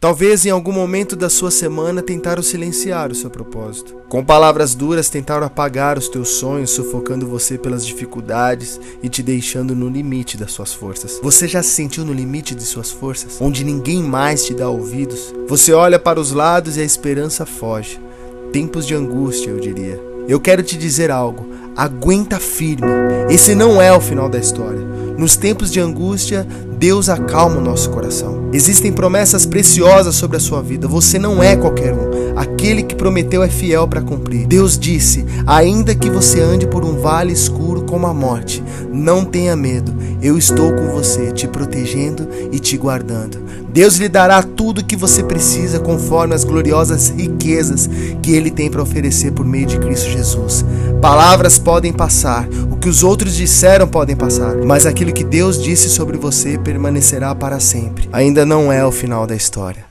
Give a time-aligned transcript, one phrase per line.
[0.00, 3.96] Talvez em algum momento da sua semana tentaram silenciar o seu propósito.
[4.08, 9.76] Com palavras duras tentaram apagar os teus sonhos, sufocando você pelas dificuldades e te deixando
[9.76, 11.20] no limite das suas forças.
[11.22, 15.34] Você já se sentiu no limite de suas forças, onde ninguém mais te dá ouvidos?
[15.46, 18.00] Você olha para os lados e a esperança foge.
[18.54, 20.00] Tempos de angústia, eu diria.
[20.26, 21.46] Eu quero te dizer algo.
[21.76, 22.88] Aguenta firme.
[23.28, 24.80] Esse não é o final da história.
[25.18, 26.48] Nos tempos de angústia,
[26.78, 28.39] Deus acalma o nosso coração.
[28.52, 30.88] Existem promessas preciosas sobre a sua vida.
[30.88, 32.36] Você não é qualquer um.
[32.36, 34.46] Aquele que prometeu é fiel para cumprir.
[34.46, 39.54] Deus disse: Ainda que você ande por um vale escuro como a morte, não tenha
[39.54, 39.94] medo.
[40.20, 43.38] Eu estou com você, te protegendo e te guardando.
[43.72, 47.88] Deus lhe dará tudo o que você precisa conforme as gloriosas riquezas
[48.20, 50.64] que ele tem para oferecer por meio de Cristo Jesus.
[51.00, 55.88] Palavras podem passar, o que os outros disseram podem passar, mas aquilo que Deus disse
[55.88, 58.06] sobre você permanecerá para sempre.
[58.12, 59.88] Ainda não é o final da história.